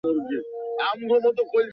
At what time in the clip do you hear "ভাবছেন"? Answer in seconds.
0.03-0.43